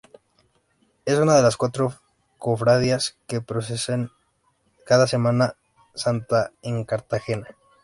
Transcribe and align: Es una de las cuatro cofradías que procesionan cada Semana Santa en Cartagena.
Es 1.05 1.19
una 1.19 1.35
de 1.35 1.43
las 1.43 1.57
cuatro 1.57 1.93
cofradías 2.39 3.19
que 3.27 3.39
procesionan 3.39 4.09
cada 4.83 5.05
Semana 5.05 5.57
Santa 5.93 6.49
en 6.63 6.85
Cartagena. 6.85 7.55